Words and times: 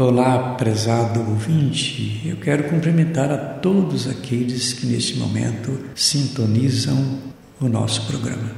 Olá, 0.00 0.54
prezado 0.54 1.18
ouvinte. 1.28 2.22
Eu 2.24 2.36
quero 2.36 2.68
cumprimentar 2.68 3.32
a 3.32 3.36
todos 3.36 4.06
aqueles 4.06 4.72
que 4.72 4.86
neste 4.86 5.16
momento 5.16 5.76
sintonizam 5.92 7.18
o 7.60 7.68
nosso 7.68 8.06
programa. 8.06 8.48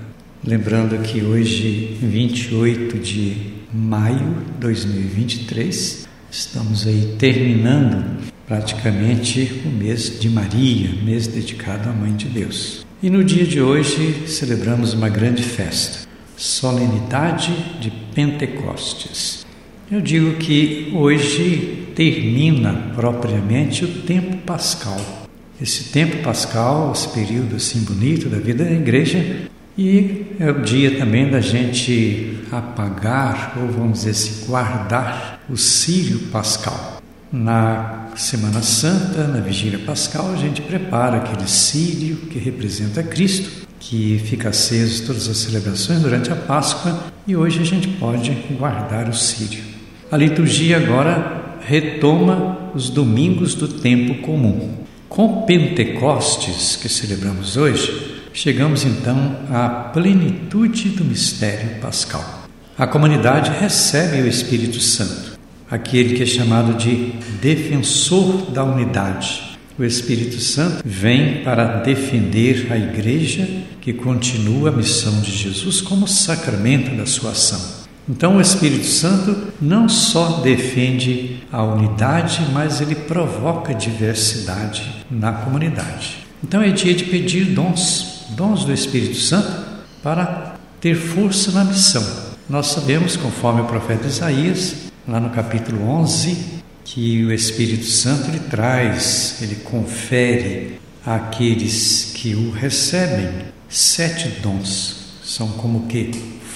Lembrando 0.44 0.98
que 0.98 1.22
hoje, 1.22 1.96
28 2.02 2.98
de 2.98 3.54
maio 3.72 4.18
de 4.18 4.60
2023, 4.60 6.06
estamos 6.30 6.86
aí 6.86 7.16
terminando 7.18 8.22
praticamente 8.46 9.62
o 9.64 9.70
mês 9.70 10.20
de 10.20 10.28
Maria, 10.28 10.90
mês 11.02 11.26
dedicado 11.26 11.88
à 11.88 11.92
Mãe 11.94 12.14
de 12.16 12.28
Deus. 12.28 12.84
E 13.02 13.08
no 13.08 13.24
dia 13.24 13.46
de 13.46 13.62
hoje 13.62 14.28
celebramos 14.28 14.92
uma 14.92 15.08
grande 15.08 15.42
festa, 15.42 16.06
solenidade 16.36 17.50
de 17.80 17.90
Pentecostes. 18.14 19.48
Eu 19.90 20.00
digo 20.00 20.36
que 20.36 20.92
hoje 20.94 21.88
termina 21.96 22.72
propriamente 22.94 23.84
o 23.84 23.88
tempo 24.02 24.36
pascal. 24.46 25.28
Esse 25.60 25.90
tempo 25.90 26.22
pascal, 26.22 26.92
esse 26.94 27.08
período 27.08 27.56
assim 27.56 27.80
bonito 27.80 28.28
da 28.28 28.38
vida 28.38 28.64
da 28.64 28.70
igreja, 28.70 29.48
e 29.76 30.26
é 30.38 30.48
o 30.48 30.62
dia 30.62 30.96
também 30.96 31.28
da 31.28 31.40
gente 31.40 32.38
apagar, 32.52 33.58
ou 33.60 33.66
vamos 33.66 33.98
dizer 33.98 34.10
assim, 34.10 34.46
guardar 34.46 35.40
o 35.50 35.56
círio 35.56 36.20
pascal. 36.30 37.02
Na 37.32 38.10
Semana 38.14 38.62
Santa, 38.62 39.26
na 39.26 39.40
Vigília 39.40 39.80
Pascal, 39.80 40.32
a 40.32 40.36
gente 40.36 40.62
prepara 40.62 41.16
aquele 41.16 41.48
círio 41.48 42.16
que 42.16 42.38
representa 42.38 43.02
Cristo, 43.02 43.66
que 43.80 44.20
fica 44.24 44.50
aceso 44.50 45.04
todas 45.04 45.28
as 45.28 45.36
celebrações 45.36 46.00
durante 46.00 46.32
a 46.32 46.36
Páscoa, 46.36 47.06
e 47.26 47.34
hoje 47.34 47.60
a 47.60 47.64
gente 47.64 47.88
pode 47.88 48.30
guardar 48.56 49.08
o 49.08 49.14
círio. 49.14 49.69
A 50.10 50.16
liturgia 50.16 50.76
agora 50.76 51.58
retoma 51.60 52.72
os 52.74 52.90
domingos 52.90 53.54
do 53.54 53.68
tempo 53.68 54.14
comum. 54.22 54.78
Com 55.08 55.42
Pentecostes, 55.42 56.74
que 56.74 56.88
celebramos 56.88 57.56
hoje, 57.56 58.16
chegamos 58.32 58.84
então 58.84 59.36
à 59.48 59.68
plenitude 59.68 60.88
do 60.88 61.04
mistério 61.04 61.80
pascal. 61.80 62.42
A 62.76 62.88
comunidade 62.88 63.52
recebe 63.60 64.20
o 64.22 64.26
Espírito 64.26 64.80
Santo, 64.80 65.38
aquele 65.70 66.16
que 66.16 66.24
é 66.24 66.26
chamado 66.26 66.74
de 66.74 67.12
defensor 67.40 68.50
da 68.50 68.64
unidade. 68.64 69.58
O 69.78 69.84
Espírito 69.84 70.40
Santo 70.40 70.82
vem 70.84 71.44
para 71.44 71.82
defender 71.82 72.66
a 72.70 72.76
igreja 72.76 73.48
que 73.80 73.92
continua 73.92 74.70
a 74.70 74.72
missão 74.72 75.20
de 75.20 75.30
Jesus 75.30 75.80
como 75.80 76.08
sacramento 76.08 76.96
da 76.96 77.06
sua 77.06 77.30
ação. 77.30 77.79
Então, 78.10 78.38
o 78.38 78.40
Espírito 78.40 78.86
Santo 78.86 79.52
não 79.62 79.88
só 79.88 80.40
defende 80.40 81.44
a 81.52 81.62
unidade, 81.62 82.44
mas 82.52 82.80
ele 82.80 82.96
provoca 82.96 83.72
diversidade 83.72 85.06
na 85.08 85.30
comunidade. 85.30 86.26
Então, 86.42 86.60
é 86.60 86.72
dia 86.72 86.92
de 86.92 87.04
pedir 87.04 87.44
dons, 87.54 88.24
dons 88.30 88.64
do 88.64 88.72
Espírito 88.72 89.14
Santo, 89.14 89.64
para 90.02 90.56
ter 90.80 90.96
força 90.96 91.52
na 91.52 91.62
missão. 91.62 92.04
Nós 92.48 92.66
sabemos, 92.66 93.16
conforme 93.16 93.60
o 93.60 93.66
profeta 93.66 94.08
Isaías, 94.08 94.74
lá 95.06 95.20
no 95.20 95.30
capítulo 95.30 95.88
11, 95.88 96.36
que 96.84 97.24
o 97.24 97.32
Espírito 97.32 97.86
Santo 97.86 98.28
ele 98.28 98.40
traz, 98.40 99.36
ele 99.40 99.54
confere 99.54 100.80
àqueles 101.06 102.10
que 102.12 102.34
o 102.34 102.50
recebem 102.50 103.28
sete 103.68 104.40
dons. 104.42 104.96
São 105.22 105.46
como 105.52 105.86
que 105.86 106.10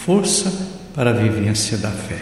força 0.05 0.75
para 0.95 1.11
a 1.11 1.13
vivência 1.13 1.77
da 1.79 1.91
fé. 1.91 2.21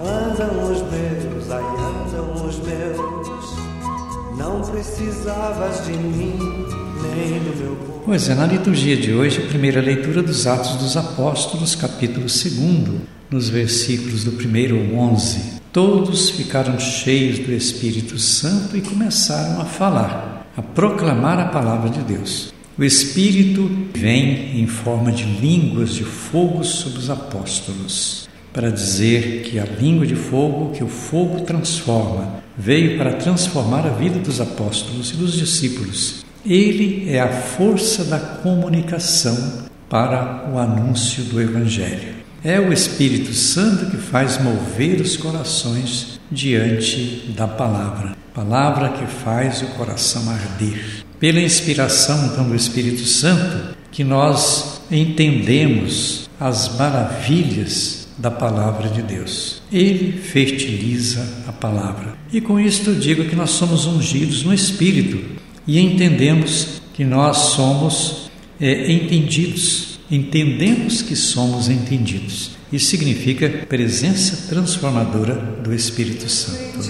Andam 0.00 0.70
os 0.70 0.82
meus, 0.82 1.50
ai 1.50 1.62
andam 1.62 2.46
os 2.46 2.58
meus, 2.58 4.36
não 4.36 4.60
precisavas 4.60 5.86
de 5.86 5.92
mim, 5.92 6.36
nem 7.02 7.40
do 7.40 7.56
meu 7.56 7.76
corpo. 7.76 8.02
Pois 8.04 8.28
é, 8.28 8.34
na 8.34 8.46
liturgia 8.46 8.98
de 8.98 9.14
hoje, 9.14 9.42
a 9.42 9.48
primeira 9.48 9.80
leitura 9.80 10.22
dos 10.22 10.46
Atos 10.46 10.76
dos 10.76 10.94
Apóstolos, 10.94 11.74
capítulo 11.74 12.26
2, 12.26 13.00
nos 13.30 13.48
versículos 13.48 14.24
do 14.24 14.32
1 14.32 14.98
ao 14.98 15.12
11. 15.12 15.54
Todos 15.72 16.30
ficaram 16.30 16.78
cheios 16.78 17.38
do 17.38 17.50
Espírito 17.50 18.18
Santo 18.18 18.76
e 18.76 18.82
começaram 18.82 19.60
a 19.62 19.64
falar, 19.64 20.46
a 20.54 20.60
proclamar 20.60 21.40
a 21.40 21.46
palavra 21.46 21.88
de 21.88 22.00
Deus. 22.00 22.52
O 22.76 22.82
Espírito 22.82 23.70
vem 23.94 24.60
em 24.60 24.66
forma 24.66 25.12
de 25.12 25.22
línguas 25.22 25.94
de 25.94 26.02
fogo 26.02 26.64
sobre 26.64 26.98
os 26.98 27.08
apóstolos, 27.08 28.28
para 28.52 28.68
dizer 28.68 29.42
que 29.42 29.60
a 29.60 29.64
língua 29.64 30.04
de 30.04 30.16
fogo, 30.16 30.72
que 30.72 30.82
o 30.82 30.88
fogo 30.88 31.42
transforma, 31.42 32.42
veio 32.58 32.98
para 32.98 33.12
transformar 33.12 33.86
a 33.86 33.90
vida 33.90 34.18
dos 34.18 34.40
apóstolos 34.40 35.12
e 35.12 35.16
dos 35.16 35.34
discípulos. 35.34 36.24
Ele 36.44 37.08
é 37.08 37.20
a 37.20 37.28
força 37.28 38.02
da 38.06 38.18
comunicação 38.18 39.68
para 39.88 40.50
o 40.52 40.58
anúncio 40.58 41.22
do 41.22 41.40
Evangelho. 41.40 42.12
É 42.42 42.58
o 42.58 42.72
Espírito 42.72 43.32
Santo 43.32 43.88
que 43.88 43.98
faz 43.98 44.42
mover 44.42 45.00
os 45.00 45.16
corações 45.16 46.18
diante 46.28 47.32
da 47.36 47.46
palavra, 47.46 48.16
palavra 48.34 48.88
que 48.88 49.06
faz 49.06 49.62
o 49.62 49.66
coração 49.76 50.28
arder 50.28 51.03
pela 51.24 51.40
inspiração 51.40 52.26
então 52.26 52.46
do 52.46 52.54
Espírito 52.54 53.06
Santo, 53.06 53.74
que 53.90 54.04
nós 54.04 54.82
entendemos 54.90 56.28
as 56.38 56.76
maravilhas 56.76 58.06
da 58.18 58.30
palavra 58.30 58.90
de 58.90 59.00
Deus. 59.00 59.62
Ele 59.72 60.12
fertiliza 60.12 61.26
a 61.48 61.52
palavra. 61.52 62.14
E 62.30 62.42
com 62.42 62.60
isto 62.60 62.90
eu 62.90 62.96
digo 62.96 63.24
que 63.24 63.34
nós 63.34 63.52
somos 63.52 63.86
ungidos 63.86 64.44
no 64.44 64.52
Espírito 64.52 65.18
e 65.66 65.80
entendemos 65.80 66.82
que 66.92 67.06
nós 67.06 67.38
somos 67.38 68.30
é, 68.60 68.92
entendidos, 68.92 69.98
entendemos 70.10 71.00
que 71.00 71.16
somos 71.16 71.70
entendidos. 71.70 72.50
Isso 72.70 72.90
significa 72.90 73.48
presença 73.66 74.46
transformadora 74.46 75.36
do 75.62 75.72
Espírito 75.72 76.28
Santo. 76.28 76.82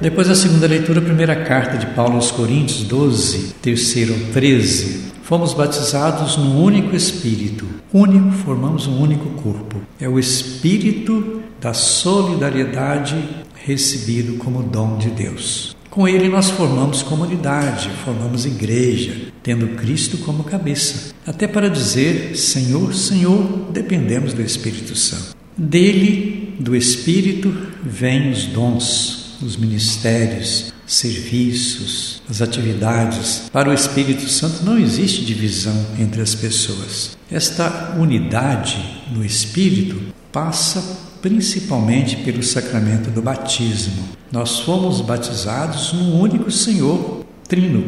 Depois 0.00 0.30
a 0.30 0.34
segunda 0.34 0.66
leitura, 0.66 0.98
a 0.98 1.02
primeira 1.02 1.36
carta 1.44 1.76
de 1.76 1.86
Paulo 1.94 2.14
aos 2.14 2.30
Coríntios 2.30 2.84
12, 2.84 3.54
terceiro 3.60 4.14
13. 4.32 5.10
Fomos 5.22 5.52
batizados 5.52 6.36
num 6.36 6.62
único 6.62 6.96
Espírito, 6.96 7.66
único, 7.92 8.32
formamos 8.32 8.86
um 8.86 8.98
único 8.98 9.28
corpo. 9.42 9.80
É 10.00 10.08
o 10.08 10.18
Espírito 10.18 11.42
da 11.60 11.74
solidariedade 11.74 13.16
recebido 13.54 14.38
como 14.38 14.62
dom 14.62 14.96
de 14.96 15.10
Deus. 15.10 15.76
Com 15.90 16.08
ele 16.08 16.28
nós 16.28 16.50
formamos 16.50 17.02
comunidade, 17.02 17.90
formamos 18.04 18.46
igreja, 18.46 19.14
tendo 19.42 19.76
Cristo 19.76 20.18
como 20.18 20.44
cabeça. 20.44 21.12
Até 21.26 21.46
para 21.46 21.68
dizer 21.68 22.36
Senhor, 22.36 22.94
Senhor, 22.94 23.68
dependemos 23.70 24.32
do 24.32 24.40
Espírito 24.40 24.96
Santo. 24.96 25.36
Dele, 25.56 26.54
do 26.58 26.74
Espírito, 26.74 27.52
vêm 27.82 28.30
os 28.30 28.46
dons, 28.46 29.19
os 29.42 29.56
ministérios, 29.56 30.72
serviços, 30.86 32.22
as 32.28 32.42
atividades. 32.42 33.48
Para 33.52 33.70
o 33.70 33.72
Espírito 33.72 34.28
Santo 34.28 34.64
não 34.64 34.78
existe 34.78 35.24
divisão 35.24 35.86
entre 35.98 36.20
as 36.20 36.34
pessoas. 36.34 37.16
Esta 37.30 37.94
unidade 37.98 39.02
no 39.12 39.24
Espírito 39.24 40.00
passa 40.32 40.82
principalmente 41.22 42.16
pelo 42.16 42.42
sacramento 42.42 43.10
do 43.10 43.22
batismo. 43.22 44.08
Nós 44.32 44.60
fomos 44.60 45.00
batizados 45.00 45.92
num 45.92 46.20
único 46.20 46.50
Senhor, 46.50 47.24
Trino, 47.48 47.84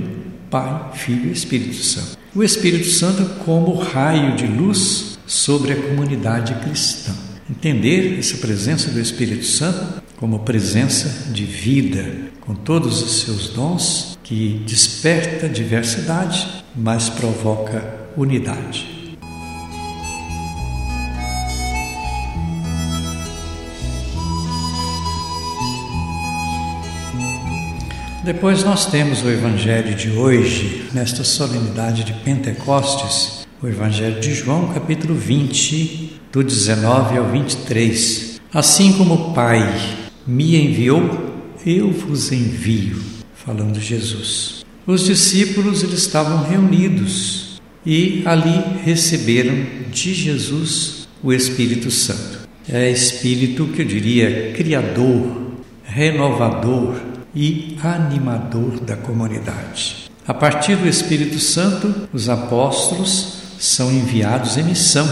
Pai, 0.50 0.90
Filho 0.94 1.28
e 1.28 1.32
Espírito 1.32 1.82
Santo. 1.82 2.18
O 2.34 2.42
Espírito 2.42 2.88
Santo 2.88 3.24
como 3.44 3.74
raio 3.74 4.36
de 4.36 4.46
luz 4.46 5.18
sobre 5.26 5.72
a 5.72 5.76
comunidade 5.76 6.54
cristã. 6.64 7.12
Entender 7.48 8.18
essa 8.18 8.36
presença 8.38 8.90
do 8.90 9.00
Espírito 9.00 9.44
Santo 9.44 10.02
como 10.22 10.38
presença 10.38 11.32
de 11.32 11.44
vida, 11.44 12.06
com 12.42 12.54
todos 12.54 13.02
os 13.02 13.22
seus 13.22 13.48
dons, 13.48 14.16
que 14.22 14.62
desperta 14.64 15.48
diversidade, 15.48 16.62
mas 16.76 17.08
provoca 17.08 17.82
unidade. 18.16 19.16
Depois 28.24 28.62
nós 28.62 28.86
temos 28.86 29.24
o 29.24 29.28
Evangelho 29.28 29.92
de 29.96 30.08
hoje, 30.08 30.88
nesta 30.92 31.24
solenidade 31.24 32.04
de 32.04 32.12
Pentecostes, 32.12 33.44
o 33.60 33.66
Evangelho 33.66 34.20
de 34.20 34.32
João, 34.32 34.72
capítulo 34.72 35.16
20, 35.16 36.20
do 36.30 36.44
19 36.44 37.18
ao 37.18 37.28
23. 37.28 38.40
Assim 38.54 38.92
como 38.92 39.14
o 39.14 39.34
Pai 39.34 40.00
me 40.26 40.56
enviou, 40.56 41.32
eu 41.64 41.90
vos 41.90 42.32
envio, 42.32 43.00
falando 43.34 43.80
Jesus. 43.80 44.64
Os 44.86 45.04
discípulos 45.04 45.82
eles 45.82 46.00
estavam 46.00 46.42
reunidos 46.42 47.60
e 47.84 48.22
ali 48.24 48.82
receberam 48.84 49.54
de 49.90 50.14
Jesus 50.14 51.08
o 51.22 51.32
Espírito 51.32 51.90
Santo. 51.90 52.48
É 52.68 52.90
espírito 52.90 53.66
que 53.66 53.82
eu 53.82 53.86
diria 53.86 54.52
criador, 54.52 55.52
renovador 55.84 56.96
e 57.34 57.76
animador 57.82 58.80
da 58.80 58.96
comunidade. 58.96 60.10
A 60.26 60.32
partir 60.32 60.76
do 60.76 60.88
Espírito 60.88 61.38
Santo, 61.40 62.08
os 62.12 62.28
apóstolos 62.28 63.42
são 63.58 63.90
enviados 63.92 64.56
em 64.56 64.64
missão. 64.64 65.08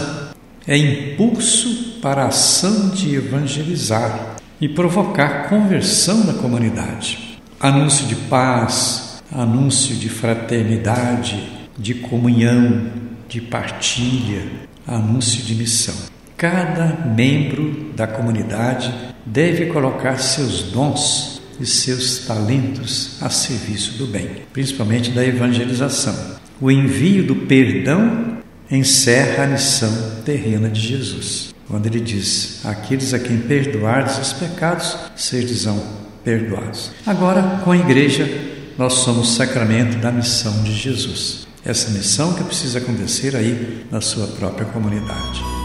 É 0.65 0.77
impulso 0.77 1.99
para 2.01 2.23
a 2.23 2.27
ação 2.27 2.89
de 2.89 3.15
evangelizar 3.15 4.30
e 4.61 4.69
provocar 4.69 5.49
conversão 5.49 6.23
na 6.23 6.33
comunidade. 6.33 7.41
Anúncio 7.59 8.05
de 8.05 8.15
paz, 8.15 9.23
anúncio 9.31 9.95
de 9.95 10.07
fraternidade, 10.07 11.51
de 11.75 11.95
comunhão, 11.95 12.91
de 13.27 13.41
partilha, 13.41 14.43
anúncio 14.85 15.41
de 15.43 15.55
missão. 15.55 15.95
Cada 16.37 17.05
membro 17.05 17.91
da 17.95 18.05
comunidade 18.05 18.93
deve 19.25 19.65
colocar 19.67 20.17
seus 20.19 20.63
dons 20.63 21.41
e 21.59 21.65
seus 21.65 22.25
talentos 22.27 23.21
a 23.21 23.29
serviço 23.29 23.97
do 23.97 24.05
bem, 24.05 24.29
principalmente 24.53 25.09
da 25.09 25.25
evangelização. 25.25 26.39
O 26.59 26.69
envio 26.69 27.25
do 27.25 27.35
perdão 27.35 28.37
encerra 28.69 29.43
a 29.43 29.47
missão 29.47 30.21
terrena 30.23 30.69
de 30.69 30.79
Jesus 30.79 31.51
quando 31.71 31.87
ele 31.87 32.01
diz: 32.01 32.59
Aqueles 32.65 33.13
a 33.13 33.19
quem 33.19 33.37
perdoardes 33.39 34.19
os 34.19 34.33
pecados, 34.33 34.97
sejam 35.15 35.81
perdoados. 36.23 36.91
Agora, 37.07 37.61
com 37.63 37.71
a 37.71 37.77
igreja, 37.77 38.29
nós 38.77 38.93
somos 38.93 39.35
sacramento 39.35 39.97
da 39.97 40.11
missão 40.11 40.61
de 40.63 40.73
Jesus. 40.75 41.47
Essa 41.63 41.89
missão 41.91 42.33
que 42.33 42.43
precisa 42.43 42.79
acontecer 42.79 43.35
aí 43.35 43.85
na 43.89 44.01
sua 44.01 44.27
própria 44.27 44.65
comunidade. 44.65 45.60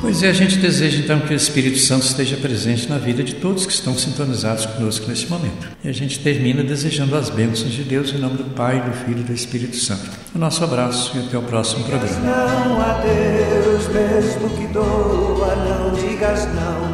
Pois 0.00 0.22
é, 0.22 0.30
a 0.30 0.32
gente 0.32 0.56
deseja 0.56 0.98
então 0.98 1.20
que 1.20 1.32
o 1.32 1.36
Espírito 1.36 1.78
Santo 1.78 2.06
esteja 2.06 2.34
presente 2.38 2.88
na 2.88 2.96
vida 2.96 3.22
de 3.22 3.34
todos 3.34 3.66
que 3.66 3.72
estão 3.72 3.96
sintonizados 3.96 4.64
conosco 4.64 5.06
nesse 5.06 5.26
momento. 5.26 5.68
E 5.84 5.88
a 5.88 5.92
gente 5.92 6.18
termina 6.20 6.62
desejando 6.62 7.14
as 7.14 7.28
bênçãos 7.28 7.72
de 7.72 7.84
Deus 7.84 8.10
em 8.12 8.18
nome 8.18 8.38
do 8.38 8.44
Pai, 8.44 8.80
do 8.80 8.92
Filho 8.92 9.20
e 9.20 9.24
do 9.24 9.32
Espírito 9.34 9.76
Santo. 9.76 10.10
O 10.34 10.38
nosso 10.38 10.64
abraço 10.64 11.12
e 11.16 11.20
até 11.20 11.36
o 11.36 11.42
próximo 11.42 11.84
programa. 11.84 12.18
Não 12.20 12.80
a 12.80 13.02
Deus, 13.02 13.88
mesmo 13.88 14.48
que 14.56 14.66
doa, 14.72 15.54
não 15.56 15.92
digas 15.92 16.46
não. 16.54 16.89